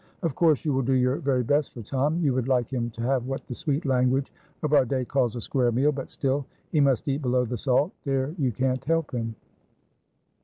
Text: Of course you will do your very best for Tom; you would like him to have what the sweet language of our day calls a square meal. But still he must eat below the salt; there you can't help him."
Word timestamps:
Of 0.23 0.33
course 0.33 0.65
you 0.65 0.73
will 0.73 0.81
do 0.81 0.93
your 0.95 1.17
very 1.17 1.43
best 1.43 1.75
for 1.75 1.83
Tom; 1.83 2.21
you 2.21 2.33
would 2.33 2.47
like 2.47 2.67
him 2.73 2.89
to 2.89 3.03
have 3.03 3.27
what 3.27 3.45
the 3.45 3.53
sweet 3.53 3.85
language 3.85 4.33
of 4.63 4.73
our 4.73 4.83
day 4.83 5.05
calls 5.05 5.35
a 5.35 5.41
square 5.41 5.71
meal. 5.71 5.91
But 5.91 6.09
still 6.09 6.47
he 6.71 6.79
must 6.79 7.07
eat 7.07 7.21
below 7.21 7.45
the 7.45 7.59
salt; 7.59 7.93
there 8.03 8.33
you 8.39 8.51
can't 8.51 8.83
help 8.83 9.11
him." 9.11 9.35